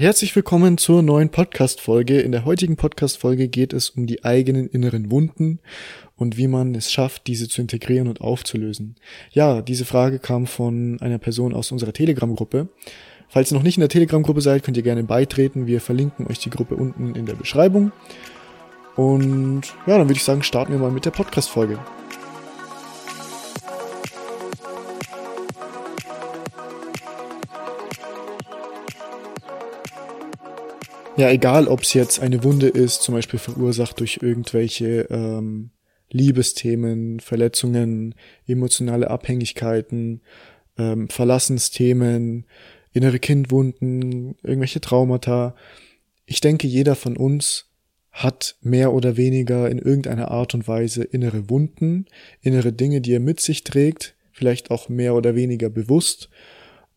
[0.00, 2.20] Herzlich willkommen zur neuen Podcast-Folge.
[2.20, 5.58] In der heutigen Podcast-Folge geht es um die eigenen inneren Wunden
[6.14, 8.94] und wie man es schafft, diese zu integrieren und aufzulösen.
[9.32, 12.68] Ja, diese Frage kam von einer Person aus unserer Telegram-Gruppe.
[13.28, 15.66] Falls ihr noch nicht in der Telegram-Gruppe seid, könnt ihr gerne beitreten.
[15.66, 17.90] Wir verlinken euch die Gruppe unten in der Beschreibung.
[18.94, 21.76] Und ja, dann würde ich sagen, starten wir mal mit der Podcast-Folge.
[31.18, 35.70] Ja, egal ob es jetzt eine Wunde ist, zum Beispiel verursacht durch irgendwelche ähm,
[36.12, 38.14] Liebesthemen, Verletzungen,
[38.46, 40.20] emotionale Abhängigkeiten,
[40.78, 42.46] ähm, Verlassensthemen,
[42.92, 45.56] innere Kindwunden, irgendwelche Traumata.
[46.24, 47.66] Ich denke, jeder von uns
[48.12, 52.06] hat mehr oder weniger in irgendeiner Art und Weise innere Wunden,
[52.42, 56.30] innere Dinge, die er mit sich trägt, vielleicht auch mehr oder weniger bewusst.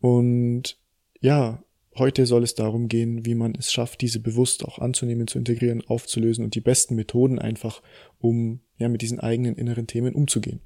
[0.00, 0.78] Und
[1.20, 1.60] ja,
[1.98, 5.82] Heute soll es darum gehen, wie man es schafft, diese bewusst auch anzunehmen, zu integrieren,
[5.86, 7.82] aufzulösen und die besten Methoden einfach,
[8.18, 10.60] um ja mit diesen eigenen inneren Themen umzugehen.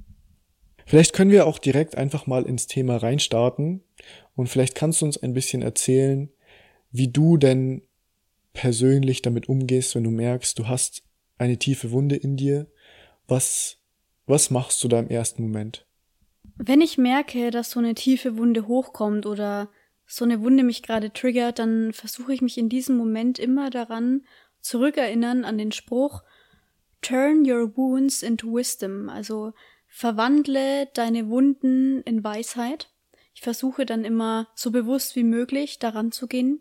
[0.86, 3.83] Vielleicht können wir auch direkt einfach mal ins Thema reinstarten
[4.36, 6.31] und vielleicht kannst du uns ein bisschen erzählen,
[6.92, 7.83] wie du denn
[8.53, 11.03] persönlich damit umgehst, wenn du merkst, du hast
[11.39, 12.67] eine tiefe Wunde in dir.
[13.27, 13.79] Was,
[14.27, 15.86] was machst du da im ersten Moment?
[16.56, 19.69] Wenn ich merke, dass so eine tiefe Wunde hochkommt oder
[20.07, 24.25] so eine Wunde mich gerade triggert, dann versuche ich mich in diesem Moment immer daran
[24.61, 26.23] zurückerinnern an den Spruch
[27.03, 29.53] Turn your wounds into wisdom, also
[29.87, 32.91] verwandle deine Wunden in Weisheit.
[33.35, 36.61] Ich versuche dann immer so bewusst wie möglich daran zu gehen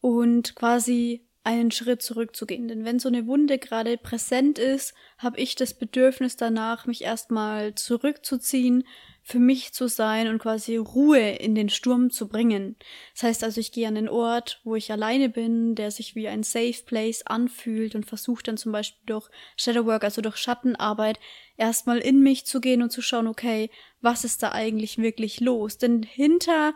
[0.00, 2.68] und quasi einen Schritt zurückzugehen.
[2.68, 7.74] Denn wenn so eine Wunde gerade präsent ist, habe ich das Bedürfnis danach, mich erstmal
[7.74, 8.84] zurückzuziehen,
[9.28, 12.76] für mich zu sein und quasi Ruhe in den Sturm zu bringen.
[13.12, 16.28] Das heißt also, ich gehe an den Ort, wo ich alleine bin, der sich wie
[16.28, 21.20] ein Safe Place anfühlt und versuche dann zum Beispiel durch Shadowwork, also durch Schattenarbeit,
[21.58, 23.68] erstmal in mich zu gehen und zu schauen, okay,
[24.00, 25.76] was ist da eigentlich wirklich los?
[25.76, 26.72] Denn hinter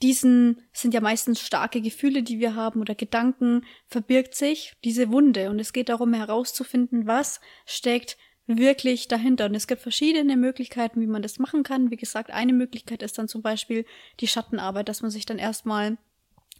[0.00, 5.50] diesen sind ja meistens starke Gefühle, die wir haben oder Gedanken, verbirgt sich diese Wunde.
[5.50, 8.16] Und es geht darum herauszufinden, was steckt
[8.48, 9.44] wirklich dahinter.
[9.44, 11.90] Und es gibt verschiedene Möglichkeiten, wie man das machen kann.
[11.90, 13.84] Wie gesagt, eine Möglichkeit ist dann zum Beispiel
[14.20, 15.98] die Schattenarbeit, dass man sich dann erstmal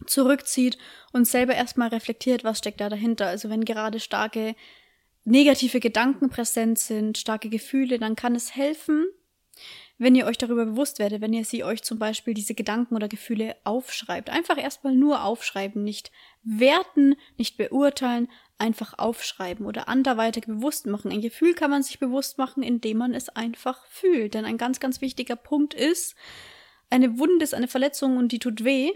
[0.07, 0.79] zurückzieht
[1.13, 3.27] und selber erstmal reflektiert, was steckt da dahinter.
[3.27, 4.55] Also wenn gerade starke
[5.25, 9.07] negative Gedanken präsent sind, starke Gefühle, dann kann es helfen,
[9.99, 13.09] wenn ihr euch darüber bewusst werdet, wenn ihr sie euch zum Beispiel diese Gedanken oder
[13.09, 14.31] Gefühle aufschreibt.
[14.31, 16.13] Einfach erstmal nur aufschreiben, nicht
[16.45, 21.11] werten, nicht beurteilen, einfach aufschreiben oder anderweitig bewusst machen.
[21.11, 24.35] Ein Gefühl kann man sich bewusst machen, indem man es einfach fühlt.
[24.35, 26.15] Denn ein ganz, ganz wichtiger Punkt ist,
[26.91, 28.93] eine Wunde ist eine Verletzung und die tut weh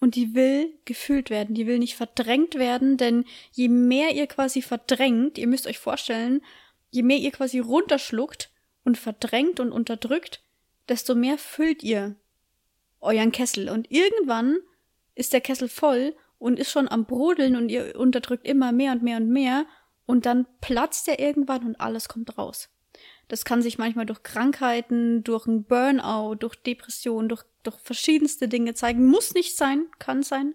[0.00, 4.60] und die will gefühlt werden, die will nicht verdrängt werden, denn je mehr ihr quasi
[4.60, 6.42] verdrängt, ihr müsst euch vorstellen,
[6.90, 8.51] je mehr ihr quasi runterschluckt
[8.84, 10.42] und verdrängt und unterdrückt,
[10.88, 12.16] desto mehr füllt ihr
[13.00, 14.58] euren Kessel und irgendwann
[15.14, 19.02] ist der Kessel voll und ist schon am Brodeln und ihr unterdrückt immer mehr und
[19.02, 19.66] mehr und mehr
[20.06, 22.68] und dann platzt er irgendwann und alles kommt raus.
[23.28, 28.74] Das kann sich manchmal durch Krankheiten, durch ein Burnout, durch Depressionen, durch, durch verschiedenste Dinge
[28.74, 29.06] zeigen.
[29.06, 30.54] Muss nicht sein, kann sein.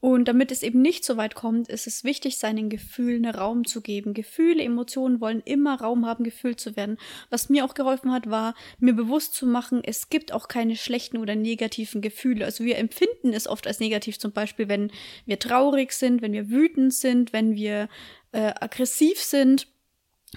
[0.00, 3.80] Und damit es eben nicht so weit kommt, ist es wichtig, seinen Gefühlen Raum zu
[3.80, 4.14] geben.
[4.14, 6.98] Gefühle, Emotionen wollen immer Raum haben, gefühlt zu werden.
[7.30, 11.18] Was mir auch geholfen hat, war, mir bewusst zu machen, es gibt auch keine schlechten
[11.18, 12.44] oder negativen Gefühle.
[12.44, 14.92] Also wir empfinden es oft als negativ, zum Beispiel, wenn
[15.26, 17.88] wir traurig sind, wenn wir wütend sind, wenn wir
[18.30, 19.66] äh, aggressiv sind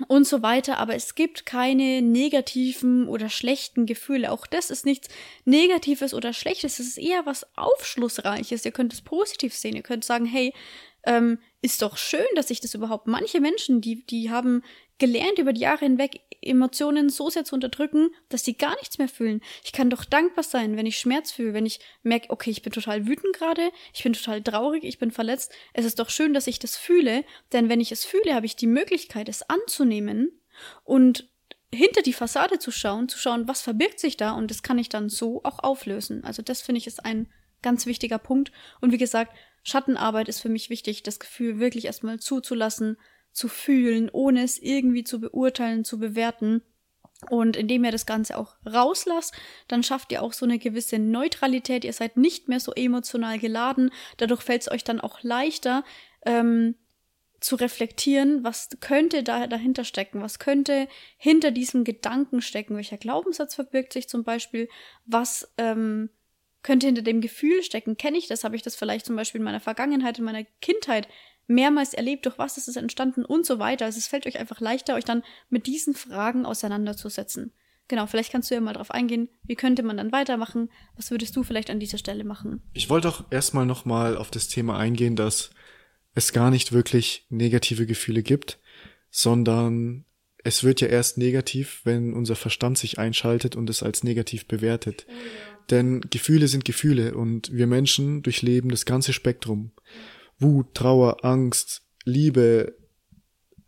[0.07, 4.31] und so weiter, aber es gibt keine negativen oder schlechten Gefühle.
[4.31, 5.09] Auch das ist nichts
[5.45, 8.65] Negatives oder Schlechtes, es ist eher was Aufschlussreiches.
[8.65, 10.53] Ihr könnt es positiv sehen, ihr könnt sagen, hey,
[11.03, 14.63] ähm, ist doch schön, dass sich das überhaupt manche Menschen, die, die haben
[15.01, 19.07] gelernt, über die Jahre hinweg Emotionen so sehr zu unterdrücken, dass sie gar nichts mehr
[19.07, 19.41] fühlen.
[19.63, 22.71] Ich kann doch dankbar sein, wenn ich Schmerz fühle, wenn ich merke, okay, ich bin
[22.71, 25.51] total wütend gerade, ich bin total traurig, ich bin verletzt.
[25.73, 28.55] Es ist doch schön, dass ich das fühle, denn wenn ich es fühle, habe ich
[28.55, 30.39] die Möglichkeit, es anzunehmen
[30.83, 31.27] und
[31.73, 34.89] hinter die Fassade zu schauen, zu schauen, was verbirgt sich da und das kann ich
[34.89, 36.23] dann so auch auflösen.
[36.23, 37.27] Also das finde ich ist ein
[37.63, 38.51] ganz wichtiger Punkt.
[38.81, 42.97] Und wie gesagt, Schattenarbeit ist für mich wichtig, das Gefühl wirklich erstmal zuzulassen,
[43.31, 46.61] zu fühlen, ohne es irgendwie zu beurteilen, zu bewerten.
[47.29, 49.35] Und indem ihr das Ganze auch rauslasst,
[49.67, 51.85] dann schafft ihr auch so eine gewisse Neutralität.
[51.85, 53.91] Ihr seid nicht mehr so emotional geladen.
[54.17, 55.83] Dadurch fällt es euch dann auch leichter,
[56.25, 56.75] ähm,
[57.41, 60.87] zu reflektieren, was könnte da dahinter stecken, was könnte
[61.17, 64.69] hinter diesem Gedanken stecken, welcher Glaubenssatz verbirgt sich zum Beispiel,
[65.05, 66.11] was ähm,
[66.61, 67.97] könnte hinter dem Gefühl stecken?
[67.97, 68.43] Kenne ich das?
[68.43, 71.07] Habe ich das vielleicht zum Beispiel in meiner Vergangenheit, in meiner Kindheit
[71.47, 72.25] mehrmals erlebt?
[72.25, 73.25] Durch was ist es entstanden?
[73.25, 73.85] Und so weiter.
[73.85, 77.53] Also es fällt euch einfach leichter, euch dann mit diesen Fragen auseinanderzusetzen.
[77.87, 79.27] Genau, vielleicht kannst du ja mal drauf eingehen.
[79.43, 80.69] Wie könnte man dann weitermachen?
[80.95, 82.61] Was würdest du vielleicht an dieser Stelle machen?
[82.73, 85.51] Ich wollte auch erstmal nochmal auf das Thema eingehen, dass
[86.13, 88.59] es gar nicht wirklich negative Gefühle gibt,
[89.09, 90.05] sondern
[90.43, 95.05] es wird ja erst negativ, wenn unser Verstand sich einschaltet und es als negativ bewertet.
[95.07, 95.17] Oh ja.
[95.69, 99.71] Denn Gefühle sind Gefühle und wir Menschen durchleben das ganze Spektrum.
[100.41, 102.75] Wut, Trauer, Angst, Liebe,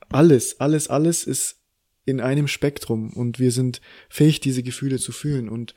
[0.10, 1.60] alles, alles, alles ist
[2.06, 5.50] in einem Spektrum und wir sind fähig, diese Gefühle zu fühlen.
[5.50, 5.74] Und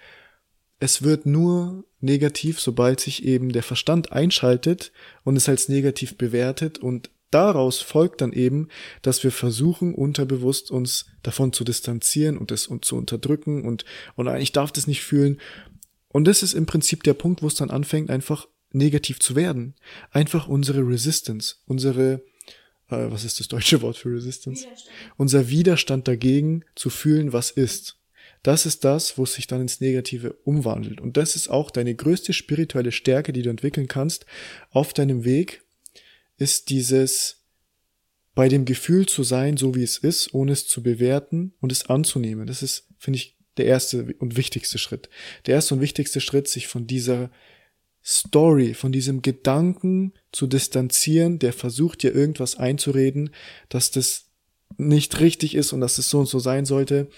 [0.78, 4.92] es wird nur negativ, sobald sich eben der Verstand einschaltet
[5.24, 6.78] und es als negativ bewertet.
[6.78, 8.68] Und daraus folgt dann eben,
[9.02, 13.64] dass wir versuchen, unterbewusst uns davon zu distanzieren und es zu unterdrücken.
[13.64, 13.84] Und,
[14.16, 15.40] und ich darf das nicht fühlen.
[16.08, 19.74] Und das ist im Prinzip der Punkt, wo es dann anfängt, einfach negativ zu werden.
[20.10, 22.22] Einfach unsere Resistance, unsere,
[22.88, 24.64] äh, was ist das deutsche Wort für Resistance?
[24.64, 24.96] Widerstand.
[25.16, 27.98] Unser Widerstand dagegen zu fühlen, was ist.
[28.42, 31.00] Das ist das, wo es sich dann ins Negative umwandelt.
[31.00, 34.26] Und das ist auch deine größte spirituelle Stärke, die du entwickeln kannst
[34.70, 35.62] auf deinem Weg,
[36.36, 37.42] ist dieses
[38.36, 41.86] bei dem Gefühl zu sein, so wie es ist, ohne es zu bewerten und es
[41.86, 42.46] anzunehmen.
[42.46, 45.08] Das ist, finde ich, der erste und wichtigste Schritt.
[45.46, 47.30] Der erste und wichtigste Schritt, sich von dieser
[48.06, 53.30] Story, von diesem Gedanken zu distanzieren, der versucht dir irgendwas einzureden,
[53.68, 54.26] dass das
[54.76, 57.08] nicht richtig ist und dass es so und so sein sollte.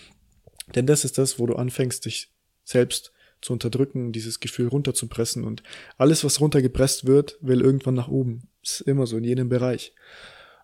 [0.75, 2.31] Denn das ist das, wo du anfängst, dich
[2.65, 3.13] selbst
[3.43, 5.63] zu unterdrücken, dieses Gefühl runterzupressen und
[5.99, 8.49] alles, was runtergepresst wird, will irgendwann nach oben.
[8.63, 9.95] Ist immer so in jedem Bereich.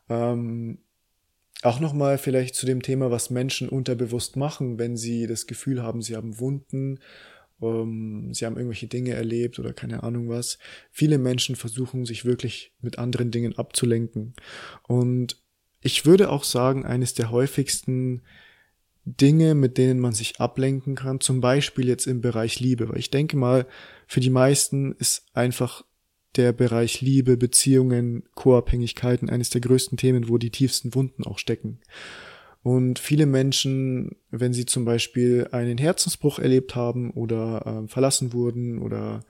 [0.09, 0.79] Ähm,
[1.63, 6.03] auch nochmal vielleicht zu dem Thema, was Menschen unterbewusst machen, wenn sie das Gefühl haben,
[6.03, 6.99] sie haben Wunden,
[7.65, 10.59] ähm, sie haben irgendwelche Dinge erlebt oder keine Ahnung was.
[10.91, 14.35] Viele Menschen versuchen sich wirklich mit anderen Dingen abzulenken.
[14.87, 15.43] Und
[15.81, 18.23] ich würde auch sagen, eines der häufigsten
[19.05, 23.11] Dinge, mit denen man sich ablenken kann, zum Beispiel jetzt im Bereich Liebe, weil ich
[23.11, 23.67] denke mal,
[24.07, 25.85] für die meisten ist einfach
[26.37, 31.81] der Bereich Liebe, Beziehungen, Co-Abhängigkeiten eines der größten Themen, wo die tiefsten Wunden auch stecken.
[32.65, 38.79] Und viele Menschen, wenn sie zum Beispiel einen Herzensbruch erlebt haben oder äh, verlassen wurden
[38.79, 39.21] oder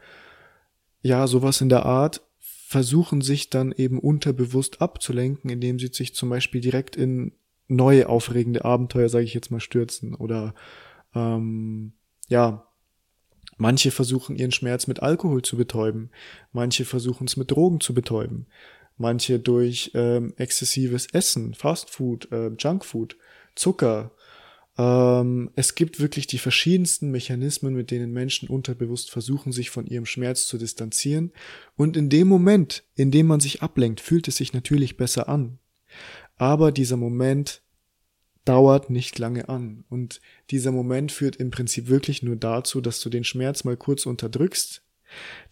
[1.02, 6.30] ja, sowas in der Art, versuchen sich dann eben unterbewusst abzulenken, indem sie sich zum
[6.30, 7.32] Beispiel direkt in
[7.66, 10.14] neue aufregende Abenteuer, sage ich jetzt mal, stürzen.
[10.14, 10.54] Oder
[11.12, 11.92] ähm,
[12.28, 12.68] ja,
[13.56, 16.10] manche versuchen ihren Schmerz mit Alkohol zu betäuben,
[16.52, 18.46] manche versuchen es mit Drogen zu betäuben,
[18.96, 23.16] manche durch ähm, exzessives Essen, Fastfood, äh, Junkfood,
[23.54, 24.12] Zucker.
[24.76, 30.06] Ähm, es gibt wirklich die verschiedensten Mechanismen, mit denen Menschen unterbewusst versuchen, sich von ihrem
[30.06, 31.32] Schmerz zu distanzieren.
[31.76, 35.58] Und in dem Moment, in dem man sich ablenkt, fühlt es sich natürlich besser an.
[36.36, 37.62] Aber dieser Moment
[38.44, 39.84] dauert nicht lange an.
[39.88, 40.20] Und
[40.50, 44.82] dieser Moment führt im Prinzip wirklich nur dazu, dass du den Schmerz mal kurz unterdrückst,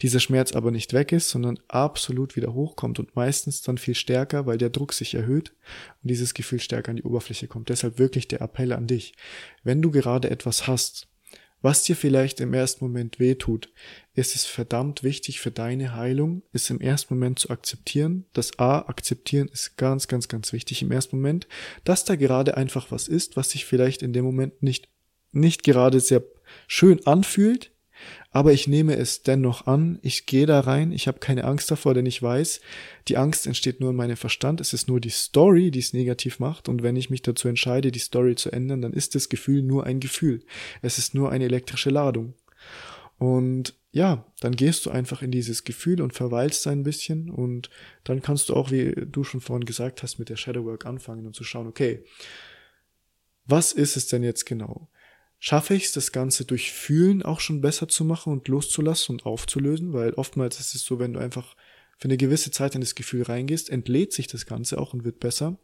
[0.01, 4.47] dieser Schmerz aber nicht weg ist, sondern absolut wieder hochkommt und meistens dann viel stärker,
[4.47, 5.53] weil der Druck sich erhöht
[6.03, 7.69] und dieses Gefühl stärker an die Oberfläche kommt.
[7.69, 9.15] Deshalb wirklich der Appell an dich.
[9.65, 11.09] Wenn du gerade etwas hast,
[11.63, 13.71] was dir vielleicht im ersten Moment wehtut,
[14.15, 18.27] ist es verdammt wichtig für deine Heilung, es im ersten Moment zu akzeptieren.
[18.33, 21.47] Das A, akzeptieren ist ganz, ganz, ganz wichtig im ersten Moment,
[21.85, 24.89] dass da gerade einfach was ist, was sich vielleicht in dem Moment nicht,
[25.31, 26.25] nicht gerade sehr
[26.67, 27.72] schön anfühlt,
[28.31, 31.95] aber ich nehme es dennoch an, ich gehe da rein, ich habe keine Angst davor,
[31.95, 32.61] denn ich weiß,
[33.09, 36.39] die Angst entsteht nur in meinem Verstand, es ist nur die Story, die es negativ
[36.39, 39.63] macht und wenn ich mich dazu entscheide, die Story zu ändern, dann ist das Gefühl
[39.63, 40.43] nur ein Gefühl.
[40.81, 42.35] Es ist nur eine elektrische Ladung.
[43.19, 47.69] Und ja, dann gehst du einfach in dieses Gefühl und verweilst ein bisschen und
[48.05, 51.37] dann kannst du auch, wie du schon vorhin gesagt hast, mit der Shadowwork anfangen und
[51.37, 52.03] zu schauen, okay,
[53.45, 54.89] was ist es denn jetzt genau?
[55.45, 59.27] Schaffe ich es, das Ganze durch Fühlen auch schon besser zu machen und loszulassen und
[59.27, 61.57] aufzulösen, weil oftmals ist es so, wenn du einfach
[61.99, 65.19] für eine gewisse Zeit in das Gefühl reingehst, entlädt sich das Ganze auch und wird
[65.19, 65.59] besser.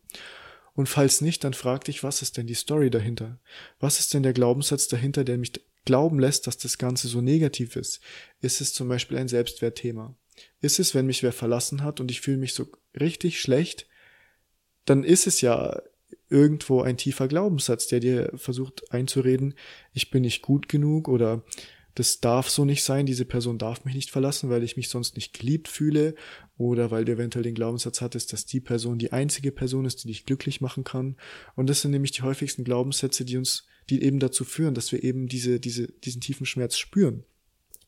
[0.75, 3.39] Und falls nicht, dann frag dich, was ist denn die Story dahinter?
[3.79, 5.53] Was ist denn der Glaubenssatz dahinter, der mich
[5.85, 8.01] glauben lässt, dass das Ganze so negativ ist?
[8.41, 10.17] Ist es zum Beispiel ein Selbstwertthema?
[10.61, 12.67] Ist es, wenn mich wer verlassen hat und ich fühle mich so
[12.99, 13.87] richtig schlecht,
[14.87, 15.81] dann ist es ja
[16.31, 19.55] irgendwo ein tiefer Glaubenssatz, der dir versucht einzureden,
[19.93, 21.43] ich bin nicht gut genug oder
[21.99, 25.17] das darf so nicht sein, diese Person darf mich nicht verlassen, weil ich mich sonst
[25.17, 26.15] nicht geliebt fühle
[26.57, 30.09] oder weil du eventuell den Glaubenssatz hattest, dass die Person die einzige Person ist, die
[30.09, 31.17] dich glücklich machen kann.
[31.57, 35.03] Und das sind nämlich die häufigsten Glaubenssätze, die uns, die eben dazu führen, dass wir
[35.03, 37.25] eben diese, diese, diesen tiefen Schmerz spüren.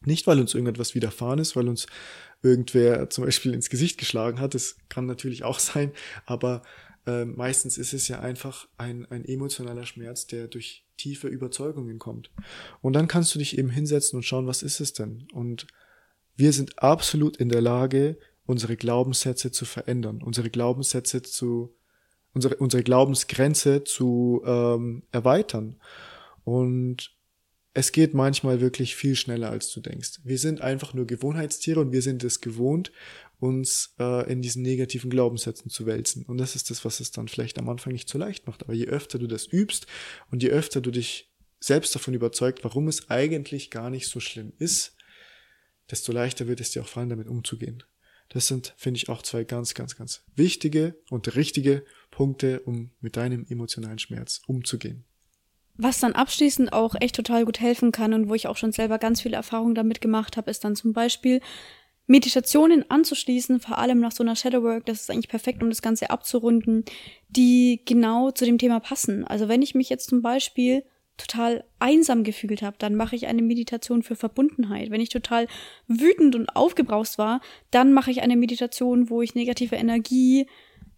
[0.04, 1.86] Nicht, weil uns irgendetwas widerfahren ist, weil uns
[2.42, 5.92] irgendwer zum Beispiel ins Gesicht geschlagen hat, das kann natürlich auch sein,
[6.26, 6.62] aber
[7.06, 12.30] äh, meistens ist es ja einfach ein, ein emotionaler Schmerz, der durch tiefe Überzeugungen kommt.
[12.82, 15.26] Und dann kannst du dich eben hinsetzen und schauen, was ist es denn?
[15.32, 15.66] Und
[16.36, 21.74] wir sind absolut in der Lage, unsere Glaubenssätze zu verändern, unsere Glaubenssätze zu,
[22.34, 25.76] unsere, unsere Glaubensgrenze zu ähm, erweitern.
[26.44, 27.14] Und
[27.72, 30.20] es geht manchmal wirklich viel schneller, als du denkst.
[30.24, 32.90] Wir sind einfach nur Gewohnheitstiere und wir sind es gewohnt,
[33.40, 36.24] uns äh, in diesen negativen Glaubenssätzen zu wälzen.
[36.24, 38.62] Und das ist das, was es dann vielleicht am Anfang nicht so leicht macht.
[38.62, 39.86] Aber je öfter du das übst
[40.30, 44.52] und je öfter du dich selbst davon überzeugt, warum es eigentlich gar nicht so schlimm
[44.58, 44.96] ist,
[45.90, 47.82] desto leichter wird es dir auch fallen, damit umzugehen.
[48.28, 53.16] Das sind, finde ich, auch zwei ganz, ganz, ganz wichtige und richtige Punkte, um mit
[53.16, 55.04] deinem emotionalen Schmerz umzugehen.
[55.76, 58.98] Was dann abschließend auch echt total gut helfen kann und wo ich auch schon selber
[58.98, 61.40] ganz viele Erfahrungen damit gemacht habe, ist dann zum Beispiel
[62.10, 66.10] Meditationen anzuschließen, vor allem nach so einer Shadowwork, das ist eigentlich perfekt, um das Ganze
[66.10, 66.84] abzurunden,
[67.28, 69.24] die genau zu dem Thema passen.
[69.24, 70.82] Also wenn ich mich jetzt zum Beispiel
[71.16, 74.90] total einsam gefühlt habe, dann mache ich eine Meditation für Verbundenheit.
[74.90, 75.46] Wenn ich total
[75.86, 77.40] wütend und aufgebraust war,
[77.70, 80.48] dann mache ich eine Meditation, wo ich negative Energie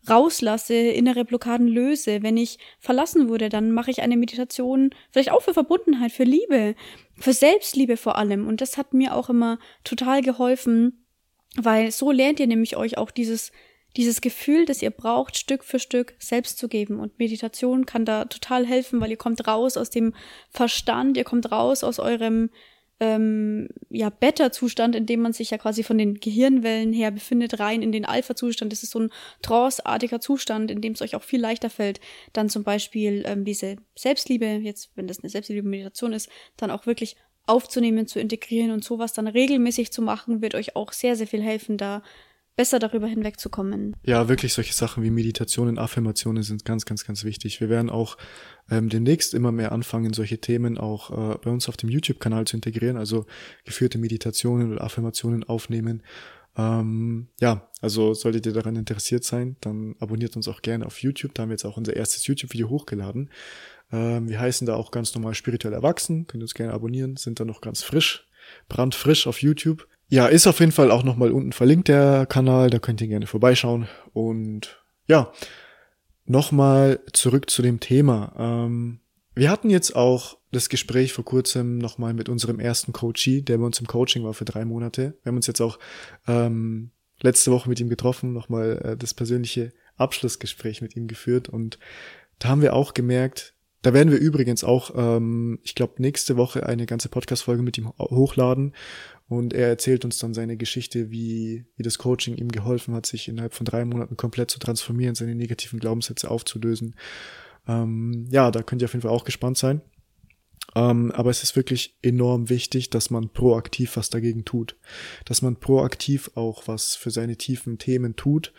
[0.09, 2.23] rauslasse, innere Blockaden löse.
[2.23, 6.75] Wenn ich verlassen wurde, dann mache ich eine Meditation, vielleicht auch für Verbundenheit, für Liebe,
[7.17, 8.47] für Selbstliebe vor allem.
[8.47, 11.02] Und das hat mir auch immer total geholfen,
[11.57, 13.53] weil so lernt ihr nämlich euch auch dieses
[13.97, 16.99] dieses Gefühl, das ihr braucht, Stück für Stück selbst zu geben.
[16.99, 20.15] Und Meditation kann da total helfen, weil ihr kommt raus aus dem
[20.51, 22.51] Verstand, ihr kommt raus aus eurem
[23.01, 27.83] ähm, ja, Beta-Zustand, in dem man sich ja quasi von den Gehirnwellen her befindet, rein
[27.83, 28.73] in den Alpha-Zustand.
[28.73, 29.11] Das ist so ein
[29.43, 32.01] tranceartiger Zustand, in dem es euch auch viel leichter fällt,
[32.33, 37.17] dann zum Beispiel ähm, diese Selbstliebe, jetzt wenn das eine Selbstliebe-Meditation ist, dann auch wirklich
[37.47, 41.43] aufzunehmen, zu integrieren und sowas dann regelmäßig zu machen, wird euch auch sehr, sehr viel
[41.43, 42.03] helfen, da
[42.57, 43.97] besser darüber hinwegzukommen.
[44.05, 47.61] Ja, wirklich solche Sachen wie Meditationen, Affirmationen sind ganz, ganz, ganz wichtig.
[47.61, 48.19] Wir werden auch
[48.71, 52.57] ähm, demnächst immer mehr anfangen, solche Themen auch äh, bei uns auf dem YouTube-Kanal zu
[52.57, 53.27] integrieren, also
[53.65, 56.03] geführte Meditationen oder Affirmationen aufnehmen.
[56.57, 61.35] Ähm, ja, also solltet ihr daran interessiert sein, dann abonniert uns auch gerne auf YouTube.
[61.35, 63.31] Da haben wir jetzt auch unser erstes YouTube-Video hochgeladen.
[63.91, 66.27] Ähm, wir heißen da auch ganz normal spirituell erwachsen.
[66.27, 68.29] Könnt uns gerne abonnieren, sind da noch ganz frisch,
[68.69, 69.87] brandfrisch auf YouTube.
[70.09, 73.27] Ja, ist auf jeden Fall auch nochmal unten verlinkt der Kanal, da könnt ihr gerne
[73.27, 73.89] vorbeischauen.
[74.13, 75.33] Und ja,
[76.27, 78.35] nochmal zurück zu dem Thema.
[78.39, 79.01] Ähm,
[79.35, 83.65] wir hatten jetzt auch das Gespräch vor kurzem nochmal mit unserem ersten Coachie, der bei
[83.65, 85.19] uns im Coaching war für drei Monate.
[85.23, 85.79] Wir haben uns jetzt auch
[86.29, 86.91] ähm,
[87.21, 91.49] letzte Woche mit ihm getroffen, nochmal äh, das persönliche Abschlussgespräch mit ihm geführt.
[91.49, 91.79] Und
[92.39, 96.67] da haben wir auch gemerkt, da werden wir übrigens auch, ähm, ich glaube, nächste Woche
[96.67, 98.75] eine ganze Podcast-Folge mit ihm hochladen.
[99.29, 103.29] Und er erzählt uns dann seine Geschichte, wie, wie das Coaching ihm geholfen hat, sich
[103.29, 106.95] innerhalb von drei Monaten komplett zu transformieren, seine negativen Glaubenssätze aufzulösen.
[107.67, 109.81] Ähm, ja, da könnt ihr auf jeden Fall auch gespannt sein.
[110.75, 114.77] Ähm, aber es ist wirklich enorm wichtig, dass man proaktiv was dagegen tut.
[115.25, 118.53] Dass man proaktiv auch was für seine tiefen Themen tut.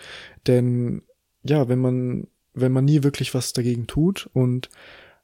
[0.48, 1.04] Denn
[1.44, 4.70] ja, wenn man, wenn man nie wirklich was dagegen tut und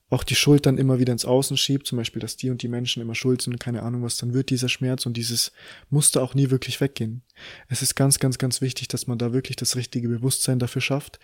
[0.10, 2.68] auch die Schuld dann immer wieder ins Außen schiebt, zum Beispiel, dass die und die
[2.68, 5.52] Menschen immer schuld sind keine Ahnung was, dann wird dieser Schmerz und dieses
[5.90, 7.22] Muster auch nie wirklich weggehen.
[7.68, 11.20] Es ist ganz, ganz, ganz wichtig, dass man da wirklich das richtige Bewusstsein dafür schafft,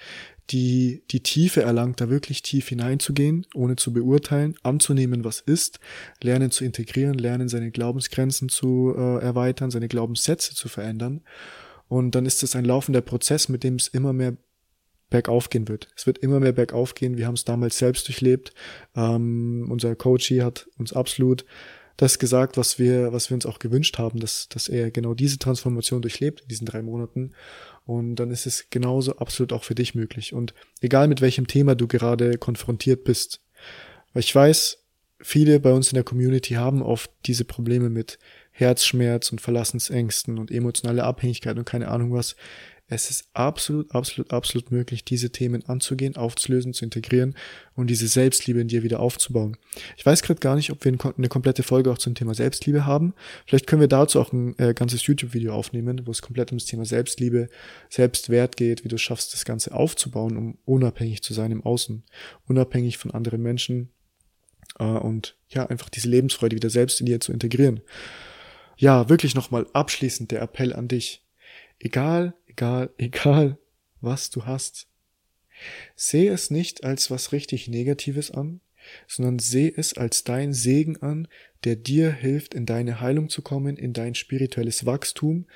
[0.51, 5.79] die, die Tiefe erlangt, da wirklich tief hineinzugehen, ohne zu beurteilen, anzunehmen, was ist,
[6.21, 11.21] lernen zu integrieren, lernen seine Glaubensgrenzen zu äh, erweitern, seine Glaubenssätze zu verändern.
[11.87, 14.37] Und dann ist es ein laufender Prozess, mit dem es immer mehr
[15.15, 15.87] bergauf gehen wird.
[15.95, 17.15] Es wird immer mehr bergauf gehen.
[17.15, 18.53] Wir haben es damals selbst durchlebt.
[18.97, 21.45] Ähm, unser Coach hier hat uns absolut
[21.95, 25.39] das gesagt, was wir, was wir uns auch gewünscht haben, dass, dass er genau diese
[25.39, 27.31] Transformation durchlebt in diesen drei Monaten.
[27.85, 30.33] Und dann ist es genauso absolut auch für dich möglich.
[30.33, 33.39] Und egal mit welchem Thema du gerade konfrontiert bist,
[34.11, 34.79] weil ich weiß,
[35.21, 38.19] viele bei uns in der Community haben oft diese Probleme mit
[38.51, 42.35] Herzschmerz und Verlassensängsten und emotionale Abhängigkeit und keine Ahnung was.
[42.87, 47.35] Es ist absolut, absolut, absolut möglich, diese Themen anzugehen, aufzulösen, zu integrieren
[47.73, 49.57] und diese Selbstliebe in dir wieder aufzubauen.
[49.97, 53.15] Ich weiß gerade gar nicht, ob wir eine komplette Folge auch zum Thema Selbstliebe haben.
[53.47, 56.67] Vielleicht können wir dazu auch ein äh, ganzes YouTube-Video aufnehmen, wo es komplett um das
[56.67, 57.49] Thema Selbstliebe,
[57.89, 62.03] Selbstwert geht, wie du schaffst, das Ganze aufzubauen, um unabhängig zu sein im Außen,
[62.47, 63.89] unabhängig von anderen Menschen
[64.77, 67.81] äh, und ja, einfach diese Lebensfreude wieder selbst in dir zu integrieren.
[68.77, 71.23] Ja, wirklich nochmal abschließend der Appell an dich.
[71.79, 73.57] Egal, egal, egal,
[74.01, 74.87] was du hast.
[75.95, 78.61] Sehe es nicht als was richtig Negatives an.
[79.07, 81.27] sondern seh es als dein Segen an,
[81.63, 85.47] der dir hilft, in deine Heilung zu kommen, in dein spirituelles Wachstum,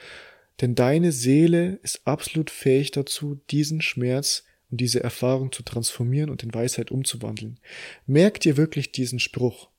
[0.62, 6.44] denn deine Seele ist absolut fähig dazu, diesen Schmerz und diese Erfahrung zu transformieren und
[6.44, 7.60] in Weisheit umzuwandeln.
[8.08, 9.70] Merk dir wirklich diesen Spruch.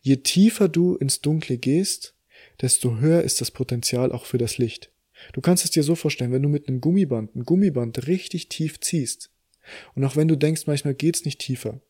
[0.00, 2.14] Je tiefer du ins Dunkle gehst,
[2.60, 4.90] desto höher ist das Potenzial auch für das Licht.
[5.32, 8.80] Du kannst es dir so vorstellen, wenn du mit einem Gummiband, ein Gummiband richtig tief
[8.80, 9.30] ziehst,
[9.94, 11.80] und auch wenn du denkst, manchmal geht's nicht tiefer,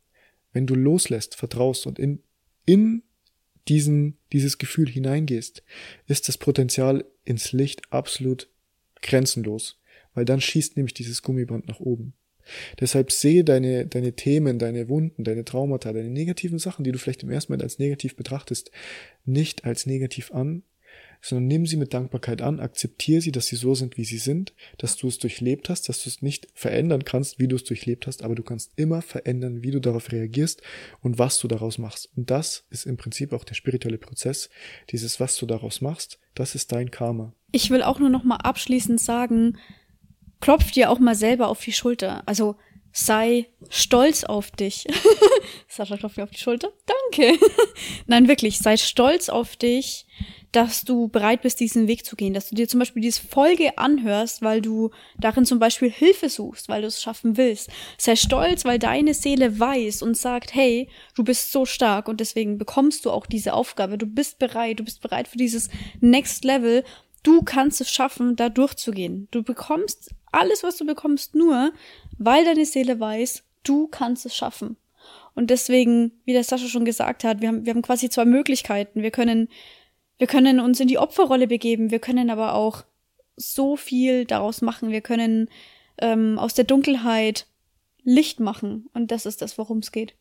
[0.53, 2.23] wenn du loslässt, vertraust und in,
[2.67, 3.03] in
[3.69, 5.63] diesen, dieses Gefühl hineingehst,
[6.07, 8.49] ist das Potenzial ins Licht absolut
[9.01, 9.81] grenzenlos,
[10.15, 12.15] weil dann schießt nämlich dieses Gummiband nach oben.
[12.81, 17.23] Deshalb sehe deine, deine Themen, deine Wunden, deine Traumata, deine negativen Sachen, die du vielleicht
[17.23, 18.73] im ersten Moment als negativ betrachtest,
[19.25, 20.65] nicht als negativ an,
[21.23, 24.53] sondern nimm sie mit Dankbarkeit an, akzeptiere sie, dass sie so sind, wie sie sind,
[24.77, 28.07] dass du es durchlebt hast, dass du es nicht verändern kannst, wie du es durchlebt
[28.07, 30.63] hast, aber du kannst immer verändern, wie du darauf reagierst
[31.01, 32.11] und was du daraus machst.
[32.17, 34.51] Und das ist im Prinzip auch der spirituelle Prozess,
[34.91, 37.33] dieses, was du daraus machst, das ist dein Karma.
[37.53, 39.59] Ich will auch nur noch mal abschließend sagen,
[40.41, 42.27] klopf dir auch mal selber auf die Schulter.
[42.27, 42.57] Also
[42.93, 44.87] sei stolz auf dich.
[45.69, 46.73] Sascha klopft mir auf die Schulter.
[46.87, 47.39] Danke.
[48.07, 50.07] Nein, wirklich, sei stolz auf dich,
[50.53, 53.79] dass du bereit bist, diesen Weg zu gehen, dass du dir zum Beispiel diese Folge
[53.79, 57.71] anhörst, weil du darin zum Beispiel Hilfe suchst, weil du es schaffen willst.
[57.97, 62.59] Sei stolz, weil deine Seele weiß und sagt, hey, du bist so stark und deswegen
[62.59, 63.97] bekommst du auch diese Aufgabe.
[63.97, 65.71] Du bist bereit, du bist bereit für dieses
[66.01, 66.85] Next Level.
[67.23, 69.29] Du kannst es schaffen, da durchzugehen.
[69.31, 71.73] Du bekommst alles, was du bekommst, nur,
[72.19, 74.77] weil deine Seele weiß, du kannst es schaffen.
[75.35, 79.03] Und deswegen, wie der Sascha schon gesagt hat, wir haben, wir haben quasi zwei Möglichkeiten.
[79.03, 79.49] Wir können
[80.23, 82.85] wir können uns in die Opferrolle begeben, wir können aber auch
[83.35, 84.91] so viel daraus machen.
[84.91, 85.49] Wir können
[85.99, 87.49] ähm, aus der Dunkelheit
[88.05, 88.89] Licht machen.
[88.95, 90.15] Und das ist das, worum es geht.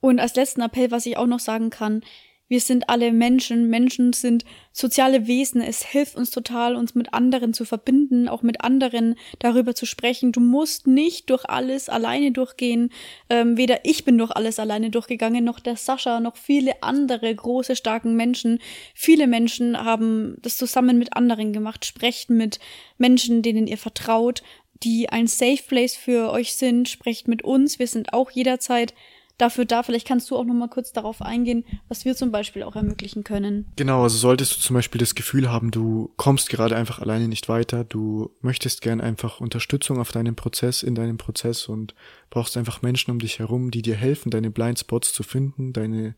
[0.00, 2.02] Und als letzten Appell, was ich auch noch sagen kann,
[2.48, 3.68] wir sind alle Menschen.
[3.68, 5.60] Menschen sind soziale Wesen.
[5.60, 10.30] Es hilft uns total, uns mit anderen zu verbinden, auch mit anderen darüber zu sprechen.
[10.30, 12.90] Du musst nicht durch alles alleine durchgehen.
[13.28, 17.74] Ähm, weder ich bin durch alles alleine durchgegangen, noch der Sascha, noch viele andere große,
[17.74, 18.60] starken Menschen.
[18.94, 21.84] Viele Menschen haben das zusammen mit anderen gemacht.
[21.84, 22.60] Sprecht mit
[22.96, 24.42] Menschen, denen ihr vertraut,
[24.84, 26.88] die ein Safe Place für euch sind.
[26.88, 27.80] Sprecht mit uns.
[27.80, 28.94] Wir sind auch jederzeit
[29.38, 29.82] dafür da.
[29.82, 33.24] Vielleicht kannst du auch noch mal kurz darauf eingehen, was wir zum Beispiel auch ermöglichen
[33.24, 33.66] können.
[33.76, 37.48] Genau, also solltest du zum Beispiel das Gefühl haben, du kommst gerade einfach alleine nicht
[37.48, 41.94] weiter, du möchtest gern einfach Unterstützung auf deinem Prozess, in deinem Prozess und
[42.30, 46.14] brauchst einfach Menschen um dich herum, die dir helfen, deine Blindspots zu finden, deine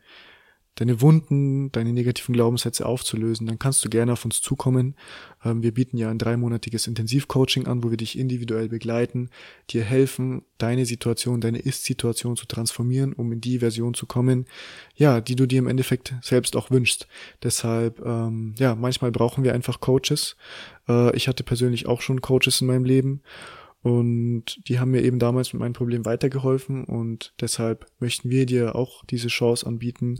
[0.78, 4.94] deine Wunden, deine negativen Glaubenssätze aufzulösen, dann kannst du gerne auf uns zukommen.
[5.44, 9.28] Ähm, wir bieten ja ein dreimonatiges Intensivcoaching an, wo wir dich individuell begleiten,
[9.70, 14.46] dir helfen, deine Situation, deine Ist-Situation zu transformieren, um in die Version zu kommen,
[14.94, 17.08] ja, die du dir im Endeffekt selbst auch wünschst.
[17.42, 20.36] Deshalb, ähm, ja, manchmal brauchen wir einfach Coaches.
[20.88, 23.22] Äh, ich hatte persönlich auch schon Coaches in meinem Leben.
[23.80, 28.74] Und die haben mir eben damals mit meinem Problem weitergeholfen und deshalb möchten wir dir
[28.74, 30.18] auch diese Chance anbieten,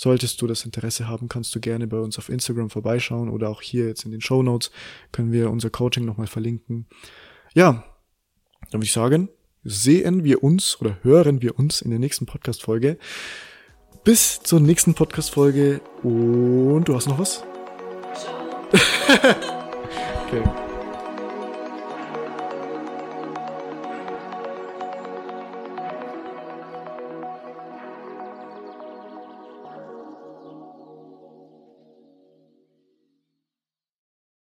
[0.00, 3.60] Solltest du das Interesse haben, kannst du gerne bei uns auf Instagram vorbeischauen oder auch
[3.60, 4.70] hier jetzt in den Show Notes
[5.10, 6.86] können wir unser Coaching nochmal verlinken.
[7.52, 7.82] Ja,
[8.70, 9.28] dann würde ich sagen,
[9.64, 12.96] sehen wir uns oder hören wir uns in der nächsten Podcast-Folge.
[14.04, 17.42] Bis zur nächsten Podcast-Folge und du hast noch was?
[20.28, 20.67] okay.